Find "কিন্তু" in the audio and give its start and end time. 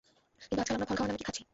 0.41-0.55